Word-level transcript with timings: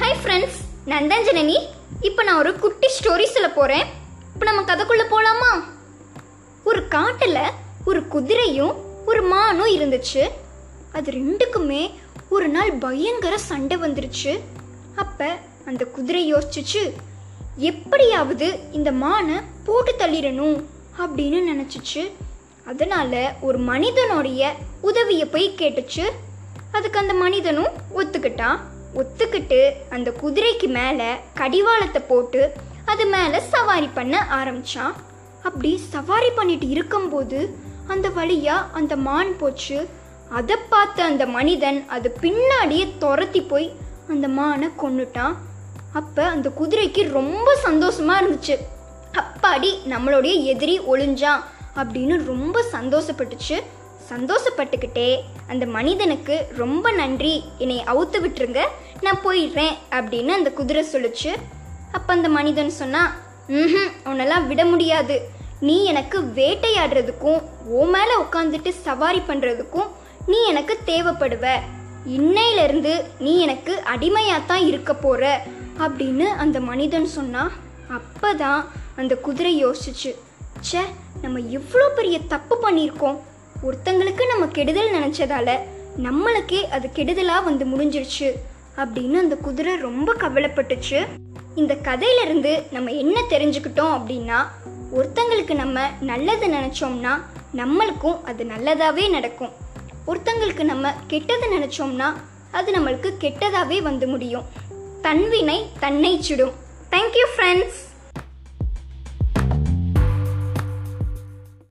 Hi 0.00 0.18
friends 0.20 0.58
நந்தஞ்சனி 0.90 1.56
இப்போ 2.00 2.22
நான் 2.22 2.38
ஒரு 2.42 2.58
குட்டி 2.58 2.88
ஸ்டோரி 2.96 3.24
சொல்ல 3.24 3.48
போகிறேன் 3.50 3.86
இப்போ 4.32 4.44
நம்ம 4.48 4.62
கதைக்குள்ளே 4.62 5.04
போகலாமா 5.10 5.50
ஒரு 6.64 6.88
காட்டில் 6.94 7.52
ஒரு 7.84 8.00
குதிரையும் 8.14 8.74
ஒரு 9.06 9.22
மானும் 9.22 9.74
இருந்துச்சு. 9.76 10.22
அது 10.92 11.12
ரெண்டுக்குமே 11.12 11.90
ஒரு 12.28 12.48
நாள் 12.48 12.72
பயங்கர 12.72 13.38
சண்டை 13.38 13.76
வந்துருச்சு. 13.76 14.40
அப்போ 14.94 15.28
அந்த 15.64 15.84
குதிரை 15.84 16.34
யோசிச்சுச்சு 16.34 16.82
எப்படியாவது 17.70 18.48
இந்த 18.72 18.92
மானை 18.92 19.38
போட்டு 19.64 19.94
தள்ளிடணும் 19.98 20.58
அப்படின்னு 20.98 21.40
நினச்சிச்சு. 21.52 22.10
அதனால 22.64 23.34
ஒரு 23.40 23.58
மனிதனுடைய 23.58 24.54
உதவியை 24.80 25.26
போய் 25.26 25.56
கேட்டுச்சு. 25.62 26.06
அதுக்கு 26.72 26.98
அந்த 26.98 27.14
மனிதனும் 27.14 27.72
ஒத்துக்கிட்டான். 27.96 28.58
ஒத்துக்கிட்டு 29.00 29.60
அந்த 29.96 30.08
குதிரைக்கு 30.22 30.68
மேலே 30.78 31.08
கடிவாளத்தை 31.40 32.02
போட்டு 32.08 32.42
அது 32.92 33.04
மேலே 33.06 33.38
சவாரி 33.52 33.88
பண்ண 33.96 34.14
ஆரம்பிச்சான். 34.38 34.94
அப்படி 35.48 35.70
சவாரி 35.94 36.30
பண்ணிட்டு 36.38 36.66
இருக்கும்போது 36.68 37.40
அந்த 37.92 38.08
வழியாக 38.18 38.68
அந்த 38.78 38.96
மான் 39.06 39.32
போச்சு. 39.42 39.78
அதை 40.38 40.56
பார்த்த 40.72 41.04
அந்த 41.04 41.24
மனிதன் 41.36 41.78
அது 41.94 42.08
பின்னாடியே 42.20 42.84
துரத்தி 42.98 43.40
போய் 43.42 43.68
அந்த 44.12 44.26
மானை 44.38 44.68
கொண்டுட்டான் 44.82 45.34
அப்போ 46.00 46.22
அந்த 46.34 46.48
குதிரைக்கு 46.60 47.02
ரொம்ப 47.18 47.48
சந்தோஷமாக 47.66 48.22
இருந்துச்சு. 48.22 48.56
அப்பாடி 49.22 49.70
நம்மளுடைய 49.92 50.34
எதிரி 50.52 50.76
ஒளிஞ்சான் 50.92 51.42
அப்படின்னு 51.80 52.14
ரொம்ப 52.30 52.64
சந்தோஷப்பட்டுச்சு. 52.72 53.56
சந்தோஷப்பட்டுக்கிட்டே 54.12 55.20
அந்த 55.48 55.66
மனிதனுக்கு 55.66 56.46
ரொம்ப 56.56 56.90
நன்றி. 56.90 57.44
என்னை 57.58 57.84
அவுத்து 57.86 58.18
விட்டுருங்க. 58.24 58.60
நான் 59.00 59.22
போயிடுறேன் 59.24 59.74
அப்படின்னு 59.90 60.28
அந்த 60.28 60.50
குதிரை 60.50 60.84
சொல்லுச்சு. 60.92 61.32
அப்போ 61.92 62.12
அந்த 62.12 62.28
மனிதன் 62.28 62.70
சொன்னால் 62.70 63.10
ம் 63.46 63.88
உன்னெல்லாம் 64.04 64.46
விட 64.46 64.64
முடியாது. 64.64 65.16
நீ 65.60 65.84
எனக்கு 65.84 66.20
வேட்டையாடுறதுக்கும் 66.20 67.42
ஓ 67.66 67.84
மேலே 67.84 68.14
உட்காந்துட்டு 68.20 68.68
சவாரி 68.68 69.20
பண்ணுறதுக்கும் 69.28 69.90
நீ 70.26 70.44
எனக்கு 70.44 70.78
தேவைப்படுவ. 70.86 71.46
இன்னையிலிருந்து 72.06 72.92
நீ 73.18 73.40
எனக்கு 73.40 73.82
அடிமையாத்தான் 73.96 74.66
இருக்க 74.66 74.94
போற. 74.94 75.42
அப்படின்னு 75.78 76.24
அந்த 76.44 76.60
மனிதன் 76.60 77.06
சொன்னா 77.06 77.50
அப்பதான் 77.90 78.64
அந்த 78.96 79.16
குதிரை 79.16 79.66
யோசிச்சு. 79.66 80.10
ச்சே 80.60 80.82
நம்ம 81.22 81.38
எவ்வளோ 81.38 81.88
பெரிய 81.88 82.18
தப்பு 82.28 82.56
பண்ணியிருக்கோம். 82.62 83.18
ஒருத்தங்களுக்கு 83.62 84.26
நம்ம 84.26 84.46
கெடுதல் 84.46 84.94
நினச்சதால 84.94 85.58
நம்மளுக்கே 86.02 86.62
அது 86.62 86.90
கெடுதலாக 86.92 87.44
வந்து 87.44 87.64
முடிஞ்சிருச்சு 87.64 88.32
அப்படின்னு 88.76 89.12
அந்த 89.12 89.36
குதிரை 89.36 89.76
ரொம்ப 89.76 90.14
கவலைப்பட்டுச்சு. 90.14 91.06
இந்த 91.54 91.74
கதையிலிருந்து 91.74 92.62
நம்ம 92.70 92.90
என்ன 92.90 93.22
தெரிஞ்சுக்கிட்டோம் 93.28 93.98
அப்படின்னா 93.98 94.46
ஒருத்தங்களுக்கு 94.96 95.54
நம்ம 95.54 95.90
நல்லது 96.00 96.46
நினச்சோம்னா 96.46 97.20
நம்மளுக்கும் 97.56 98.22
அது 98.24 98.44
நல்லதாகவே 98.44 99.10
நடக்கும். 99.10 99.50
ஒருத்தங்களுக்கு 100.06 100.64
நம்ம 100.64 100.92
கெட்டது 101.06 101.58
நினச்சோம்னா 101.58 102.12
அது 102.50 102.72
நம்மளுக்கு 102.72 103.12
கெட்டதாகவே 103.20 103.82
வந்து 103.82 104.06
முடியும். 104.06 104.44
தன்வினை 105.02 105.66
தன்னை 105.80 106.22
சுடும். 106.22 106.52
Thank you 106.90 107.26
friends 107.36 107.80